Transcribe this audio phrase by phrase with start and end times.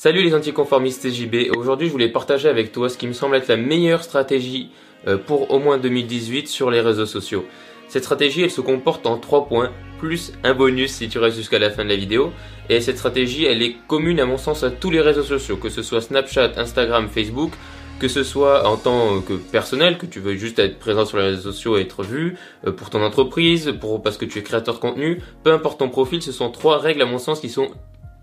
[0.00, 3.48] Salut les anticonformistes TJB, aujourd'hui je voulais partager avec toi ce qui me semble être
[3.48, 4.70] la meilleure stratégie
[5.08, 7.44] euh, pour au moins 2018 sur les réseaux sociaux.
[7.88, 11.58] Cette stratégie elle se comporte en trois points, plus un bonus si tu restes jusqu'à
[11.58, 12.32] la fin de la vidéo.
[12.68, 15.68] Et cette stratégie elle est commune à mon sens à tous les réseaux sociaux, que
[15.68, 17.50] ce soit Snapchat, Instagram, Facebook,
[17.98, 21.24] que ce soit en tant que personnel, que tu veux juste être présent sur les
[21.24, 22.36] réseaux sociaux et être vu,
[22.68, 25.88] euh, pour ton entreprise, pour parce que tu es créateur de contenu, peu importe ton
[25.88, 27.72] profil, ce sont trois règles à mon sens qui sont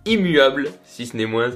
[0.06, 1.52] immuable, si ce n'est moins,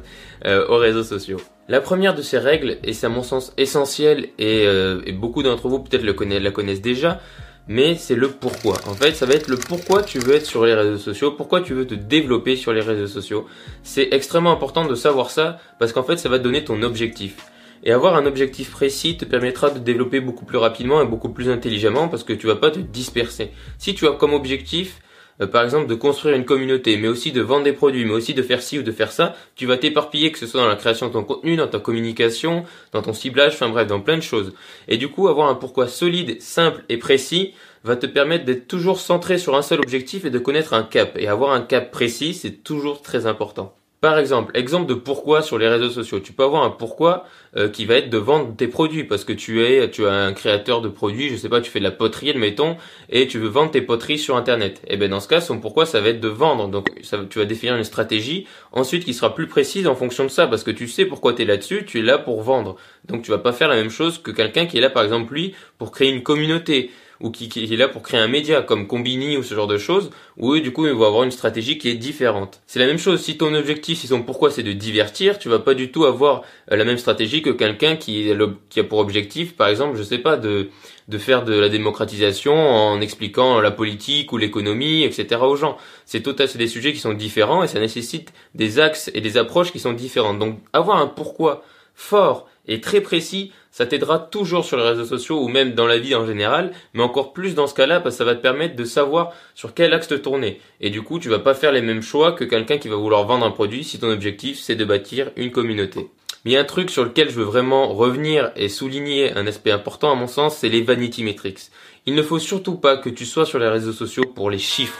[0.45, 1.39] euh, aux réseaux sociaux.
[1.67, 5.67] La première de ces règles, et c'est à mon sens essentiel, et, euh, beaucoup d'entre
[5.67, 7.19] vous peut-être la connaissent déjà,
[7.67, 8.77] mais c'est le pourquoi.
[8.87, 11.61] En fait, ça va être le pourquoi tu veux être sur les réseaux sociaux, pourquoi
[11.61, 13.45] tu veux te développer sur les réseaux sociaux.
[13.83, 17.35] C'est extrêmement important de savoir ça, parce qu'en fait, ça va te donner ton objectif.
[17.83, 21.49] Et avoir un objectif précis te permettra de développer beaucoup plus rapidement et beaucoup plus
[21.49, 23.51] intelligemment parce que tu vas pas te disperser.
[23.77, 24.99] Si tu as comme objectif
[25.41, 28.33] euh, par exemple de construire une communauté, mais aussi de vendre des produits, mais aussi
[28.33, 30.75] de faire ci ou de faire ça, tu vas t'éparpiller, que ce soit dans la
[30.75, 34.23] création de ton contenu, dans ta communication, dans ton ciblage, enfin bref, dans plein de
[34.23, 34.53] choses.
[34.87, 38.99] Et du coup, avoir un pourquoi solide, simple et précis va te permettre d'être toujours
[38.99, 41.17] centré sur un seul objectif et de connaître un cap.
[41.17, 43.78] Et avoir un cap précis, c'est toujours très important.
[44.01, 46.21] Par exemple, exemple de pourquoi sur les réseaux sociaux.
[46.21, 47.25] Tu peux avoir un pourquoi
[47.57, 50.31] euh, qui va être de vendre tes produits parce que tu es, tu as un
[50.31, 52.77] créateur de produits, je sais pas, tu fais de la poterie, admettons,
[53.09, 54.79] et tu veux vendre tes poteries sur Internet.
[54.87, 56.69] Et eh ben dans ce cas, son pourquoi ça va être de vendre.
[56.69, 56.89] Donc
[57.29, 60.63] tu vas définir une stratégie ensuite qui sera plus précise en fonction de ça parce
[60.63, 62.77] que tu sais pourquoi tu es là-dessus, tu es là pour vendre.
[63.05, 65.33] Donc tu vas pas faire la même chose que quelqu'un qui est là par exemple
[65.33, 66.89] lui pour créer une communauté
[67.21, 69.77] ou qui, qui, est là pour créer un média comme Combini ou ce genre de
[69.77, 72.61] choses, où eux, du coup, ils vont avoir une stratégie qui est différente.
[72.65, 75.59] C'est la même chose, si ton objectif, si son pourquoi c'est de divertir, tu vas
[75.59, 78.31] pas du tout avoir euh, la même stratégie que quelqu'un qui,
[78.69, 80.69] qui a pour objectif, par exemple, je sais pas, de,
[81.09, 85.41] de faire de la démocratisation en expliquant la politique ou l'économie, etc.
[85.41, 85.77] aux gens.
[86.05, 89.37] C'est tout c'est des sujets qui sont différents et ça nécessite des axes et des
[89.37, 90.39] approches qui sont différentes.
[90.39, 91.63] Donc, avoir un pourquoi
[91.95, 95.97] fort et très précis, ça t'aidera toujours sur les réseaux sociaux ou même dans la
[95.97, 98.75] vie en général, mais encore plus dans ce cas-là parce que ça va te permettre
[98.75, 100.61] de savoir sur quel axe te tourner.
[100.79, 103.25] Et du coup, tu vas pas faire les mêmes choix que quelqu'un qui va vouloir
[103.25, 106.07] vendre un produit si ton objectif c'est de bâtir une communauté.
[106.45, 110.15] Mais un truc sur lequel je veux vraiment revenir et souligner un aspect important à
[110.15, 111.71] mon sens, c'est les vanity metrics.
[112.05, 114.99] Il ne faut surtout pas que tu sois sur les réseaux sociaux pour les chiffres,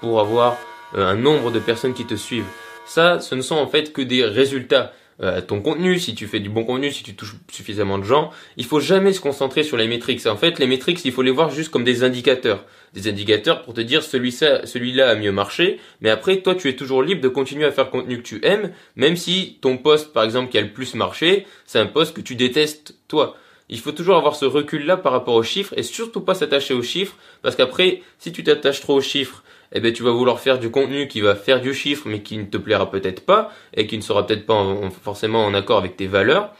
[0.00, 0.58] pour avoir
[0.94, 2.44] euh, un nombre de personnes qui te suivent.
[2.86, 4.92] Ça, ce ne sont en fait que des résultats.
[5.22, 8.30] Euh, ton contenu, si tu fais du bon contenu, si tu touches suffisamment de gens,
[8.56, 10.26] il faut jamais se concentrer sur les métriques.
[10.26, 12.64] En fait, les métriques, il faut les voir juste comme des indicateurs.
[12.94, 16.76] Des indicateurs pour te dire celui-là celui a mieux marché, mais après, toi, tu es
[16.76, 20.24] toujours libre de continuer à faire contenu que tu aimes, même si ton poste, par
[20.24, 23.36] exemple, qui a le plus marché, c'est un poste que tu détestes, toi.
[23.70, 26.82] Il faut toujours avoir ce recul-là par rapport aux chiffres et surtout pas s'attacher aux
[26.82, 29.42] chiffres parce qu'après, si tu t'attaches trop aux chiffres,
[29.74, 32.38] eh ben tu vas vouloir faire du contenu qui va faire du chiffre mais qui
[32.38, 34.64] ne te plaira peut-être pas et qui ne sera peut-être pas
[35.02, 36.52] forcément en accord avec tes valeurs.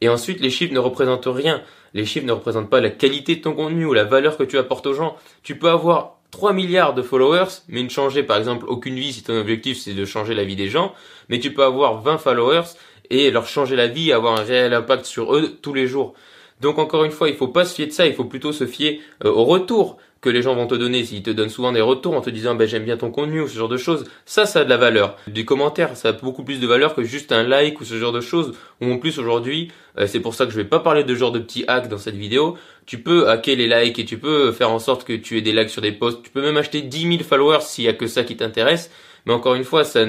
[0.00, 1.62] Et ensuite, les chiffres ne représentent rien.
[1.92, 4.56] Les chiffres ne représentent pas la qualité de ton contenu ou la valeur que tu
[4.56, 5.16] apportes aux gens.
[5.42, 9.22] Tu peux avoir 3 milliards de followers, mais ne changer par exemple aucune vie si
[9.22, 10.94] ton objectif c'est de changer la vie des gens,
[11.28, 12.68] mais tu peux avoir 20 followers
[13.10, 16.14] et leur changer la vie, avoir un réel impact sur eux tous les jours.
[16.60, 18.66] Donc encore une fois, il faut pas se fier de ça, il faut plutôt se
[18.66, 21.04] fier euh, au retour que les gens vont te donner.
[21.04, 23.48] S'ils te donnent souvent des retours en te disant ben j'aime bien ton contenu ou
[23.48, 25.16] ce genre de choses, ça ça a de la valeur.
[25.26, 28.12] Des commentaires, ça a beaucoup plus de valeur que juste un like ou ce genre
[28.12, 28.52] de choses.
[28.80, 31.32] Ou en plus aujourd'hui, euh, c'est pour ça que je vais pas parler de genre
[31.32, 32.56] de petits hacks dans cette vidéo.
[32.86, 35.52] Tu peux hacker les likes et tu peux faire en sorte que tu aies des
[35.52, 36.22] likes sur des posts.
[36.22, 38.90] Tu peux même acheter 10 000 followers s'il y a que ça qui t'intéresse.
[39.26, 40.06] Mais encore une fois, ça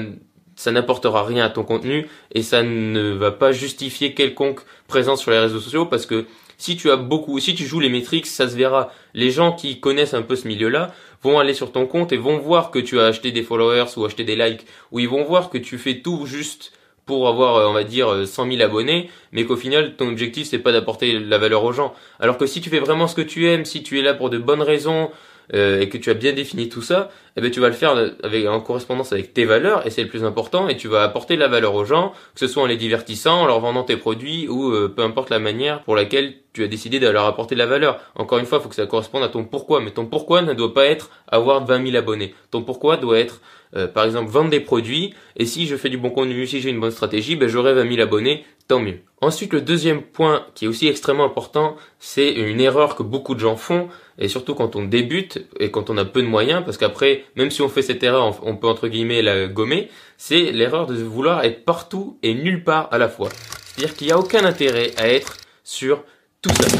[0.54, 5.30] ça n'apportera rien à ton contenu et ça ne va pas justifier quelconque présence sur
[5.30, 6.26] les réseaux sociaux parce que
[6.62, 8.92] si tu as beaucoup, si tu joues les métriques, ça se verra.
[9.14, 12.38] Les gens qui connaissent un peu ce milieu-là vont aller sur ton compte et vont
[12.38, 15.50] voir que tu as acheté des followers ou acheté des likes, ou ils vont voir
[15.50, 16.72] que tu fais tout juste
[17.04, 20.46] pour avoir, euh, on va dire, 100 euh, 000 abonnés, mais qu'au final, ton objectif,
[20.46, 21.94] c'est pas d'apporter la valeur aux gens.
[22.20, 24.30] Alors que si tu fais vraiment ce que tu aimes, si tu es là pour
[24.30, 25.10] de bonnes raisons,
[25.54, 27.96] euh, et que tu as bien défini tout ça, eh ben tu vas le faire
[28.22, 31.36] avec en correspondance avec tes valeurs et c'est le plus important et tu vas apporter
[31.36, 34.48] la valeur aux gens, que ce soit en les divertissant, en leur vendant tes produits
[34.48, 37.60] ou euh, peu importe la manière pour laquelle tu as décidé de leur apporter de
[37.60, 37.98] la valeur.
[38.14, 40.52] Encore une fois, il faut que ça corresponde à ton pourquoi, mais ton pourquoi ne
[40.52, 42.34] doit pas être avoir 20 000 abonnés.
[42.50, 43.40] Ton pourquoi doit être
[43.74, 46.68] euh, par exemple vendre des produits et si je fais du bon contenu, si j'ai
[46.68, 48.98] une bonne stratégie, ben j'aurai 20 000 abonnés, tant mieux.
[49.22, 53.40] Ensuite, le deuxième point qui est aussi extrêmement important, c'est une erreur que beaucoup de
[53.40, 56.76] gens font, et surtout quand on débute et quand on a peu de moyens, parce
[56.76, 60.86] qu'après, même si on fait cette erreur, on peut entre guillemets la gommer, c'est l'erreur
[60.86, 63.28] de vouloir être partout et nulle part à la fois.
[63.74, 66.04] C'est-à-dire qu'il n'y a aucun intérêt à être sur
[66.42, 66.78] tout ça.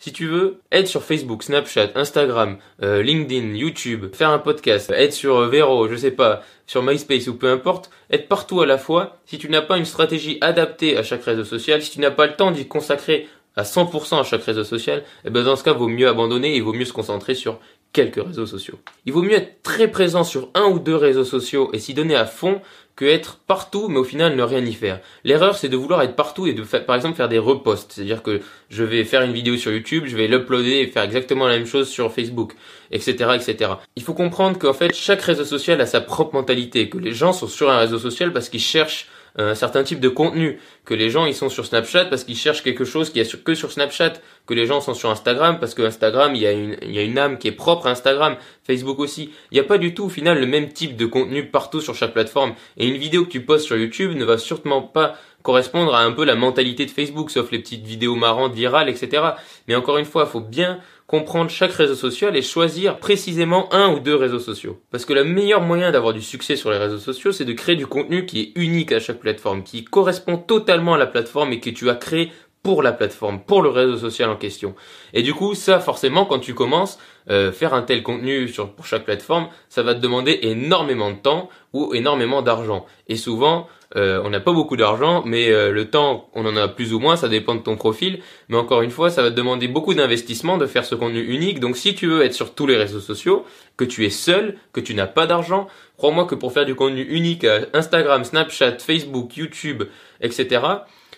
[0.00, 5.12] Si tu veux être sur Facebook, Snapchat, Instagram, euh, LinkedIn, YouTube, faire un podcast, être
[5.12, 8.78] sur euh, Vero, je sais pas, sur MySpace ou peu importe, être partout à la
[8.78, 12.12] fois, si tu n'as pas une stratégie adaptée à chaque réseau social, si tu n'as
[12.12, 13.28] pas le temps d'y consacrer
[13.58, 16.60] à 100% à chaque réseau social, eh ben dans ce cas, vaut mieux abandonner et
[16.60, 17.58] vaut mieux se concentrer sur
[17.92, 18.78] quelques réseaux sociaux.
[19.04, 22.14] Il vaut mieux être très présent sur un ou deux réseaux sociaux et s'y donner
[22.14, 22.60] à fond
[22.94, 25.00] que être partout mais au final ne rien y faire.
[25.24, 28.22] L'erreur c'est de vouloir être partout et de faire, par exemple faire des reposts, c'est-à-dire
[28.22, 28.40] que
[28.70, 31.66] je vais faire une vidéo sur YouTube, je vais l'uploader et faire exactement la même
[31.66, 32.54] chose sur Facebook,
[32.92, 33.72] etc., etc.
[33.96, 37.32] Il faut comprendre qu'en fait chaque réseau social a sa propre mentalité, que les gens
[37.32, 41.10] sont sur un réseau social parce qu'ils cherchent un certain type de contenu, que les
[41.10, 44.14] gens ils sont sur Snapchat parce qu'ils cherchent quelque chose qui est que sur Snapchat,
[44.46, 46.98] que les gens sont sur Instagram parce que Instagram il y a une il y
[46.98, 49.30] a une âme qui est propre à Instagram, Facebook aussi.
[49.50, 51.94] Il n'y a pas du tout au final le même type de contenu partout sur
[51.94, 55.94] chaque plateforme et une vidéo que tu postes sur YouTube ne va sûrement pas correspondre
[55.94, 59.22] à un peu la mentalité de Facebook, sauf les petites vidéos marrantes, virales, etc.
[59.66, 63.98] Mais encore une fois, faut bien comprendre chaque réseau social et choisir précisément un ou
[63.98, 64.78] deux réseaux sociaux.
[64.90, 67.76] Parce que le meilleur moyen d'avoir du succès sur les réseaux sociaux, c'est de créer
[67.76, 71.60] du contenu qui est unique à chaque plateforme, qui correspond totalement à la plateforme et
[71.60, 72.30] que tu as créé
[72.62, 74.74] pour la plateforme, pour le réseau social en question.
[75.14, 76.98] Et du coup, ça forcément, quand tu commences,
[77.30, 81.16] euh, faire un tel contenu sur, pour chaque plateforme, ça va te demander énormément de
[81.16, 82.86] temps ou énormément d'argent.
[83.08, 86.68] Et souvent, euh, on n'a pas beaucoup d'argent, mais euh, le temps, on en a
[86.68, 88.20] plus ou moins, ça dépend de ton profil.
[88.48, 91.60] Mais encore une fois, ça va te demander beaucoup d'investissement de faire ce contenu unique.
[91.60, 93.44] Donc si tu veux être sur tous les réseaux sociaux,
[93.76, 97.02] que tu es seul, que tu n'as pas d'argent, crois-moi que pour faire du contenu
[97.02, 99.84] unique à Instagram, Snapchat, Facebook, YouTube,
[100.20, 100.60] etc.,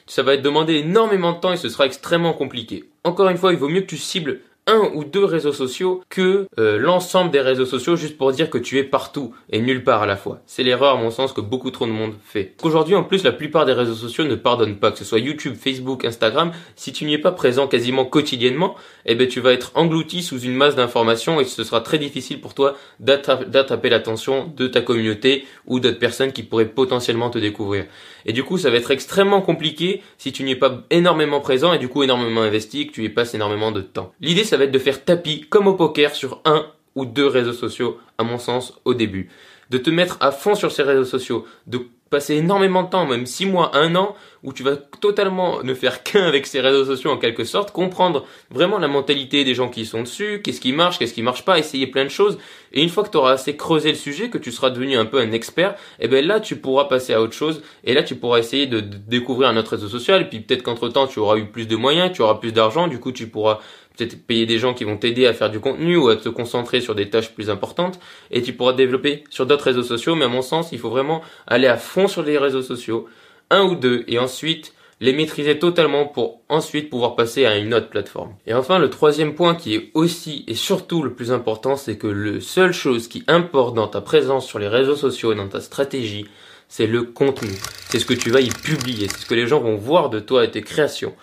[0.06, 2.84] ça va te demander énormément de temps et ce sera extrêmement compliqué.
[3.04, 6.46] Encore une fois, il vaut mieux que tu cibles un ou deux réseaux sociaux que
[6.58, 10.02] euh, l'ensemble des réseaux sociaux juste pour dire que tu es partout et nulle part
[10.02, 10.40] à la fois.
[10.46, 12.54] C'est l'erreur à mon sens que beaucoup trop de monde fait.
[12.62, 15.54] Aujourd'hui en plus la plupart des réseaux sociaux ne pardonnent pas, que ce soit YouTube,
[15.54, 18.76] Facebook, Instagram, si tu n'y es pas présent quasiment quotidiennement,
[19.06, 22.40] eh ben tu vas être englouti sous une masse d'informations et ce sera très difficile
[22.40, 27.86] pour toi d'attraper l'attention de ta communauté ou d'autres personnes qui pourraient potentiellement te découvrir.
[28.26, 31.72] Et du coup ça va être extrêmement compliqué si tu n'y es pas énormément présent
[31.72, 34.12] et du coup énormément investi, que tu y passes énormément de temps.
[34.20, 36.66] L'idée ça va être de faire tapis comme au poker sur un
[36.96, 39.30] ou deux réseaux sociaux, à mon sens, au début.
[39.70, 43.24] De te mettre à fond sur ces réseaux sociaux, de passer énormément de temps, même
[43.24, 47.12] six mois, un an, où tu vas totalement ne faire qu'un avec ces réseaux sociaux
[47.12, 50.98] en quelque sorte, comprendre vraiment la mentalité des gens qui sont dessus, qu'est-ce qui marche,
[50.98, 52.38] qu'est-ce qui marche pas, essayer plein de choses.
[52.72, 55.06] Et une fois que tu auras assez creusé le sujet, que tu seras devenu un
[55.06, 57.62] peu un expert, et eh ben là tu pourras passer à autre chose.
[57.84, 60.22] Et là tu pourras essayer de, découvrir un autre réseau social.
[60.22, 62.88] Et puis peut-être qu'entre temps tu auras eu plus de moyens, tu auras plus d'argent,
[62.88, 63.60] du coup tu pourras
[63.96, 66.80] peut-être payer des gens qui vont t'aider à faire du contenu ou à te concentrer
[66.80, 68.00] sur des tâches plus importantes
[68.30, 71.22] et tu pourras développer sur d'autres réseaux sociaux mais à mon sens il faut vraiment
[71.46, 73.08] aller à fond sur les réseaux sociaux
[73.50, 77.88] un ou deux et ensuite les maîtriser totalement pour ensuite pouvoir passer à une autre
[77.88, 78.34] plateforme.
[78.46, 82.06] Et enfin, le troisième point qui est aussi et surtout le plus important, c'est que
[82.06, 85.62] le seule chose qui importe dans ta présence sur les réseaux sociaux et dans ta
[85.62, 86.26] stratégie,
[86.68, 87.50] c'est le contenu.
[87.88, 90.20] C'est ce que tu vas y publier, c'est ce que les gens vont voir de
[90.20, 91.14] toi et tes créations.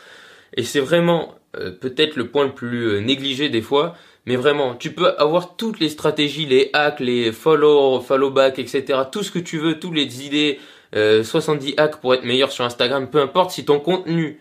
[0.56, 3.96] Et c'est vraiment peut-être le point le plus euh, négligé des fois,
[4.26, 9.02] mais vraiment, tu peux avoir toutes les stratégies, les hacks, les follow, follow back, etc.
[9.12, 10.60] Tout ce que tu veux, toutes les idées,
[10.94, 14.40] 70 euh, hacks pour être meilleur sur Instagram, peu importe si ton contenu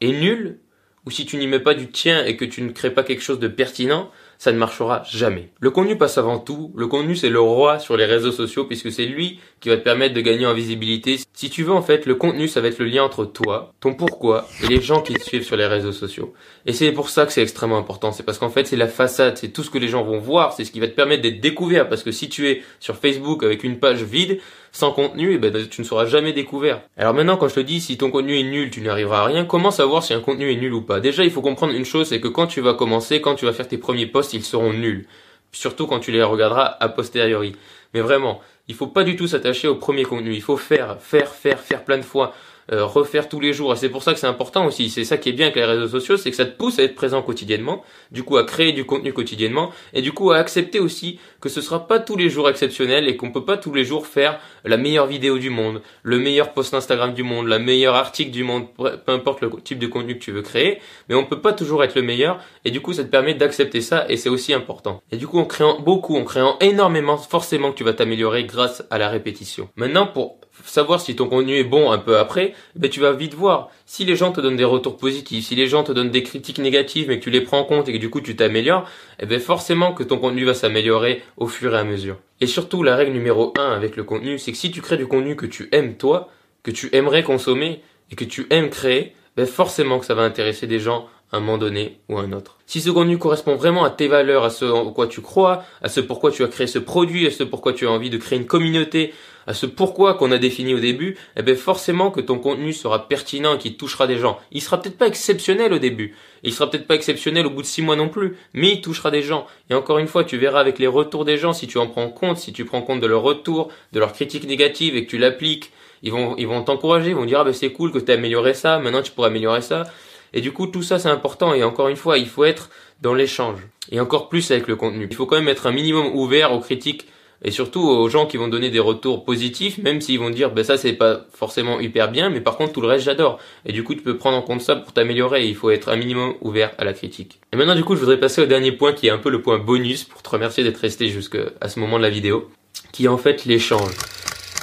[0.00, 0.58] est nul,
[1.06, 3.22] ou si tu n'y mets pas du tien et que tu ne crées pas quelque
[3.22, 5.50] chose de pertinent, ça ne marchera jamais.
[5.60, 6.72] Le contenu passe avant tout.
[6.74, 9.82] Le contenu, c'est le roi sur les réseaux sociaux puisque c'est lui qui va te
[9.82, 11.18] permettre de gagner en visibilité.
[11.34, 13.92] Si tu veux, en fait, le contenu, ça va être le lien entre toi, ton
[13.92, 16.32] pourquoi et les gens qui te suivent sur les réseaux sociaux.
[16.64, 18.12] Et c'est pour ça que c'est extrêmement important.
[18.12, 20.54] C'est parce qu'en fait, c'est la façade, c'est tout ce que les gens vont voir,
[20.54, 23.42] c'est ce qui va te permettre d'être découvert parce que si tu es sur Facebook
[23.42, 24.40] avec une page vide,
[24.72, 26.82] sans contenu, eh ben, tu ne seras jamais découvert.
[26.96, 29.44] Alors maintenant, quand je te dis si ton contenu est nul, tu n'arriveras à rien,
[29.44, 31.00] comment savoir si un contenu est nul ou pas?
[31.00, 33.52] Déjà, il faut comprendre une chose, c'est que quand tu vas commencer, quand tu vas
[33.52, 35.06] faire tes premiers posts, ils seront nuls.
[35.52, 37.56] Surtout quand tu les regarderas a posteriori.
[37.92, 40.32] Mais vraiment, il faut pas du tout s'attacher au premier contenu.
[40.32, 42.34] Il faut faire, faire, faire, faire plein de fois.
[42.72, 43.72] Euh, refaire tous les jours.
[43.72, 44.90] Et c'est pour ça que c'est important aussi.
[44.90, 46.84] C'est ça qui est bien avec les réseaux sociaux, c'est que ça te pousse à
[46.84, 50.78] être présent quotidiennement, du coup à créer du contenu quotidiennement, et du coup à accepter
[50.78, 53.82] aussi que ce sera pas tous les jours exceptionnel et qu'on peut pas tous les
[53.82, 57.96] jours faire la meilleure vidéo du monde, le meilleur post Instagram du monde, la meilleure
[57.96, 61.24] article du monde, peu importe le type de contenu que tu veux créer, mais on
[61.24, 64.16] peut pas toujours être le meilleur, et du coup ça te permet d'accepter ça, et
[64.16, 65.02] c'est aussi important.
[65.10, 68.84] Et du coup en créant beaucoup, en créant énormément, forcément que tu vas t'améliorer grâce
[68.90, 69.68] à la répétition.
[69.74, 73.34] Maintenant pour savoir si ton contenu est bon un peu après, ben tu vas vite
[73.34, 73.70] voir.
[73.86, 76.58] Si les gens te donnent des retours positifs, si les gens te donnent des critiques
[76.58, 78.88] négatives mais que tu les prends en compte et que du coup tu t'améliores,
[79.18, 82.16] eh ben forcément que ton contenu va s'améliorer au fur et à mesure.
[82.40, 85.06] Et surtout la règle numéro 1 avec le contenu, c'est que si tu crées du
[85.06, 86.28] contenu que tu aimes toi,
[86.62, 90.66] que tu aimerais consommer et que tu aimes créer, ben forcément que ça va intéresser
[90.66, 92.58] des gens à un moment donné ou à un autre.
[92.66, 95.88] Si ce contenu correspond vraiment à tes valeurs, à ce en quoi tu crois, à
[95.88, 98.38] ce pourquoi tu as créé ce produit, à ce pourquoi tu as envie de créer
[98.38, 99.14] une communauté,
[99.46, 103.08] à ce pourquoi qu'on a défini au début, eh bien forcément que ton contenu sera
[103.08, 104.38] pertinent et qu'il touchera des gens.
[104.52, 107.66] Il sera peut-être pas exceptionnel au début, il sera peut-être pas exceptionnel au bout de
[107.66, 109.46] six mois non plus, mais il touchera des gens.
[109.68, 112.08] Et encore une fois, tu verras avec les retours des gens, si tu en prends
[112.08, 115.18] compte, si tu prends compte de leur retour, de leurs critiques négatives et que tu
[115.18, 118.10] l'appliques, ils vont, ils vont t'encourager, ils vont dire, ah ben c'est cool que tu
[118.10, 119.84] as amélioré ça, maintenant tu pourras améliorer ça.
[120.32, 121.54] Et du coup, tout ça, c'est important.
[121.54, 122.70] Et encore une fois, il faut être
[123.00, 123.58] dans l'échange.
[123.90, 125.08] Et encore plus avec le contenu.
[125.10, 127.06] Il faut quand même être un minimum ouvert aux critiques
[127.42, 130.62] et surtout aux gens qui vont donner des retours positifs, même s'ils vont dire, ben
[130.62, 133.38] ça c'est pas forcément hyper bien, mais par contre tout le reste j'adore.
[133.64, 135.46] Et du coup tu peux prendre en compte ça pour t'améliorer.
[135.46, 137.40] Il faut être un minimum ouvert à la critique.
[137.52, 139.40] Et maintenant du coup je voudrais passer au dernier point qui est un peu le
[139.40, 142.50] point bonus pour te remercier d'être resté jusqu'à ce moment de la vidéo,
[142.92, 143.92] qui est en fait l'échange.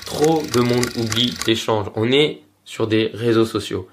[0.05, 1.87] Trop de monde oublie l'échange.
[1.95, 3.87] On est sur des réseaux sociaux.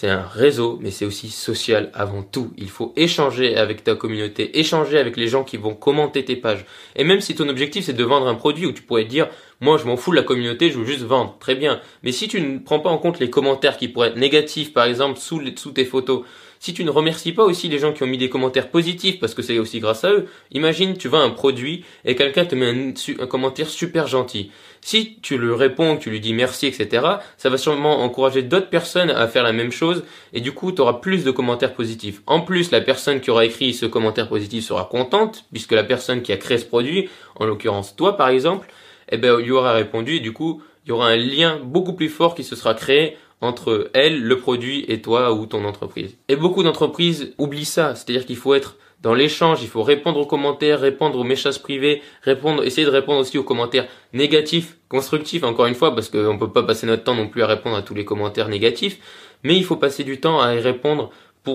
[0.00, 2.52] C'est un réseau, mais c'est aussi social avant tout.
[2.56, 6.64] Il faut échanger avec ta communauté, échanger avec les gens qui vont commenter tes pages.
[6.94, 9.26] Et même si ton objectif c'est de vendre un produit où tu pourrais dire,
[9.60, 11.36] moi je m'en fous de la communauté, je veux juste vendre.
[11.40, 11.80] Très bien.
[12.04, 14.84] Mais si tu ne prends pas en compte les commentaires qui pourraient être négatifs, par
[14.84, 16.22] exemple, sous, sous tes photos,
[16.60, 19.34] si tu ne remercies pas aussi les gens qui ont mis des commentaires positifs, parce
[19.34, 22.94] que c'est aussi grâce à eux, imagine tu vends un produit et quelqu'un te met
[23.20, 24.50] un, commentaire super gentil.
[24.80, 29.10] Si tu le réponds, tu lui dis merci, etc., ça va sûrement encourager d'autres personnes
[29.10, 32.22] à faire la même chose et du coup tu auras plus de commentaires positifs.
[32.26, 36.22] En plus, la personne qui aura écrit ce commentaire positif sera contente puisque la personne
[36.22, 38.68] qui a créé ce produit, en l'occurrence toi par exemple,
[39.10, 42.08] eh ben, il aura répondu et du coup il y aura un lien beaucoup plus
[42.08, 46.16] fort qui se sera créé entre elle, le produit et toi ou ton entreprise.
[46.28, 50.26] Et beaucoup d'entreprises oublient ça, c'est-à-dire qu'il faut être dans l'échange, il faut répondre aux
[50.26, 55.66] commentaires, répondre aux messages privés, répondre, essayer de répondre aussi aux commentaires négatifs, constructifs, encore
[55.66, 57.82] une fois, parce qu'on ne peut pas passer notre temps non plus à répondre à
[57.82, 58.98] tous les commentaires négatifs,
[59.44, 61.10] mais il faut passer du temps à y répondre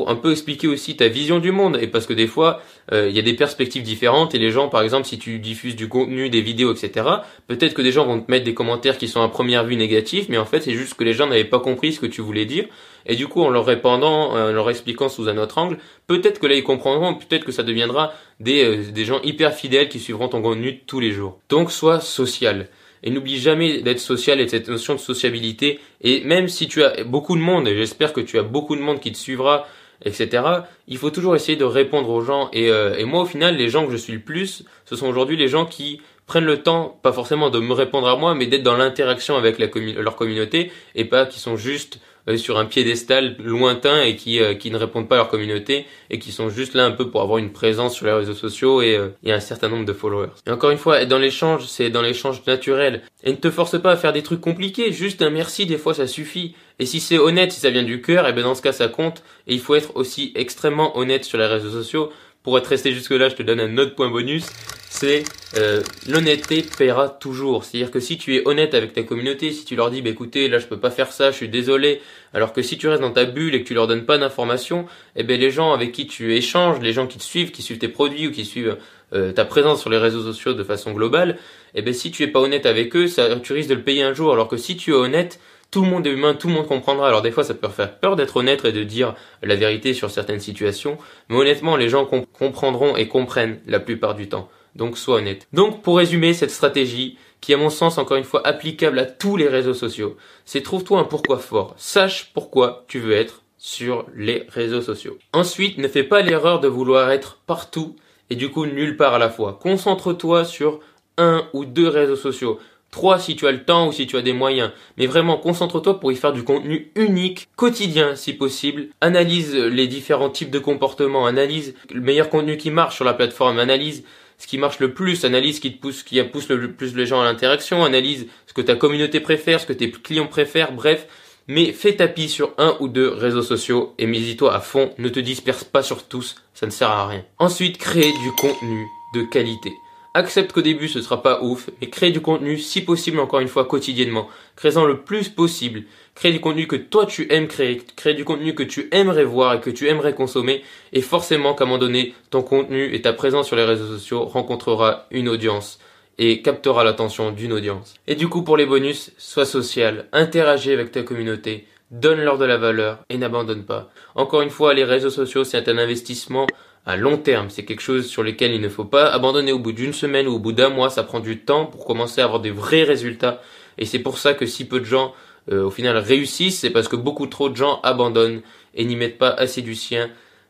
[0.08, 1.78] un peu expliquer aussi ta vision du monde.
[1.82, 4.36] Et parce que des fois euh, il y a des perspectives différentes.
[4.36, 7.08] Et les gens par exemple si tu diffuses du contenu des vidéos etc
[7.48, 10.28] peut-être que des gens vont te mettre des commentaires qui sont à première vue négatifs.
[10.30, 12.46] Mais en fait c'est juste que les gens n'avaient pas compris ce que tu voulais
[12.46, 12.66] dire.
[13.06, 16.40] Et du coup en leur répondant euh, en leur expliquant sous un autre angle peut-être
[16.40, 17.16] que là ils comprendront.
[17.16, 21.00] Peut-être que ça deviendra des, euh, des gens hyper fidèles qui suivront ton contenu tous
[21.00, 21.40] les jours.
[21.50, 22.68] Donc sois social.
[23.04, 25.80] Et n'oublie jamais d'être social et de cette notion de sociabilité.
[26.02, 28.82] Et même si tu as beaucoup de monde, et j'espère que tu as beaucoup de
[28.82, 29.68] monde qui te suivra,
[30.02, 30.44] etc.,
[30.88, 32.50] il faut toujours essayer de répondre aux gens.
[32.54, 35.08] Et, euh, et moi, au final, les gens que je suis le plus, ce sont
[35.08, 38.48] aujourd'hui les gens qui prennent le temps, pas forcément de me répondre à moi, mais
[38.48, 43.36] d'être dans l'interaction avec leur communauté, et pas qui sont juste euh, sur un piédestal
[43.40, 46.74] lointain et qui, euh, qui ne répondent pas à leur communauté et qui sont juste
[46.74, 49.40] là un peu pour avoir une présence sur les réseaux sociaux et, euh, et un
[49.40, 50.30] certain nombre de followers.
[50.48, 53.02] Et encore une fois, dans l'échange, c'est dans l'échange naturel.
[53.24, 55.94] Et ne te force pas à faire des trucs compliqués, juste un merci, des fois
[55.94, 56.56] ça suffit.
[56.80, 58.88] Et si c'est honnête, si ça vient du cœur, et ben dans ce cas ça
[58.88, 59.24] compte.
[59.48, 62.10] Et il faut être aussi extrêmement honnête sur les réseaux sociaux.
[62.44, 64.46] Pour être resté jusque là, je te donne un autre point bonus
[64.94, 65.24] c'est
[65.58, 67.66] euh, l'honnêteté paiera toujours.
[67.66, 70.48] C'est-à-dire que si tu es honnête avec ta communauté, si tu leur dis, bah, écoutez,
[70.48, 72.00] là je peux pas faire ça, je suis désolé,
[72.32, 74.86] alors que si tu restes dans ta bulle et que tu leur donnes pas d'informations,
[75.16, 77.80] eh ben les gens avec qui tu échanges, les gens qui te suivent, qui suivent
[77.80, 78.78] tes produits ou qui suivent
[79.14, 81.40] euh, ta présence sur les réseaux sociaux de façon globale,
[81.74, 84.04] eh ben si tu es pas honnête avec eux, ça, tu risques de le payer
[84.04, 84.32] un jour.
[84.32, 85.40] Alors que si tu es honnête,
[85.74, 87.08] tout le monde est humain, tout le monde comprendra.
[87.08, 90.12] Alors des fois, ça peut faire peur d'être honnête et de dire la vérité sur
[90.12, 91.00] certaines situations,
[91.30, 94.50] mais honnêtement, les gens comprendront et comprennent la plupart du temps.
[94.76, 95.48] Donc sois honnête.
[95.52, 99.36] Donc pour résumer cette stratégie, qui à mon sens encore une fois applicable à tous
[99.36, 100.16] les réseaux sociaux,
[100.46, 101.74] c'est trouve-toi un pourquoi fort.
[101.76, 105.18] Sache pourquoi tu veux être sur les réseaux sociaux.
[105.34, 107.96] Ensuite, ne fais pas l'erreur de vouloir être partout
[108.30, 109.58] et du coup nulle part à la fois.
[109.60, 110.82] Concentre-toi sur
[111.18, 112.60] un ou deux réseaux sociaux.
[112.94, 114.70] Trois si tu as le temps ou si tu as des moyens.
[114.98, 118.90] Mais vraiment, concentre-toi pour y faire du contenu unique, quotidien si possible.
[119.02, 123.58] Analyse les différents types de comportements, analyse le meilleur contenu qui marche sur la plateforme,
[123.58, 124.04] analyse
[124.38, 127.20] ce qui marche le plus, analyse ce qui pousse, qui pousse le plus les gens
[127.20, 131.08] à l'interaction, analyse ce que ta communauté préfère, ce que tes clients préfèrent, bref.
[131.48, 135.20] Mais fais tapis sur un ou deux réseaux sociaux et mise-toi à fond, ne te
[135.20, 137.26] disperse pas sur tous, ça ne sert à rien.
[137.40, 138.86] Ensuite, crée du contenu
[139.16, 139.72] de qualité.
[140.16, 143.48] Accepte qu'au début ce sera pas ouf, mais crée du contenu si possible encore une
[143.48, 144.28] fois quotidiennement.
[144.56, 145.86] Crée-en le plus possible.
[146.14, 149.56] Crée du contenu que toi tu aimes créer, crée du contenu que tu aimerais voir
[149.56, 150.62] et que tu aimerais consommer.
[150.92, 154.26] Et forcément qu'à un moment donné, ton contenu et ta présence sur les réseaux sociaux
[154.26, 155.80] rencontrera une audience
[156.20, 157.96] et captera l'attention d'une audience.
[158.06, 162.58] Et du coup pour les bonus, sois social, interagis avec ta communauté, donne-leur de la
[162.58, 163.90] valeur et n'abandonne pas.
[164.14, 166.46] Encore une fois, les réseaux sociaux c'est un investissement
[166.86, 167.50] à long terme.
[167.50, 170.34] C'est quelque chose sur lequel il ne faut pas abandonner au bout d'une semaine ou
[170.34, 170.90] au bout d'un mois.
[170.90, 173.42] Ça prend du temps pour commencer à avoir des vrais résultats.
[173.78, 175.14] Et c'est pour ça que si peu de gens
[175.52, 178.42] euh, au final réussissent, c'est parce que beaucoup trop de gens abandonnent
[178.76, 180.10] et n'y mettent pas assez du sien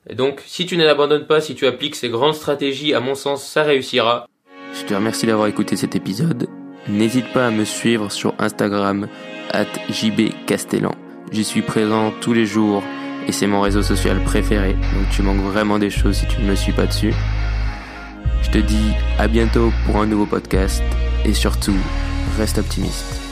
[0.09, 3.45] Et donc, si tu n'abandonnes pas, si tu appliques ces grandes stratégies, à mon sens,
[3.45, 4.27] ça réussira.
[4.73, 6.47] Je te remercie d'avoir écouté cet épisode.
[6.87, 9.07] N'hésite pas à me suivre sur Instagram,
[9.51, 10.93] at jbcastellan.
[11.31, 12.83] J'y suis présent tous les jours
[13.27, 16.47] et c'est mon réseau social préféré, donc tu manques vraiment des choses si tu ne
[16.47, 17.13] me suis pas dessus.
[18.41, 20.83] Je te dis à bientôt pour un nouveau podcast
[21.25, 21.77] et surtout,
[22.37, 23.22] reste optimiste.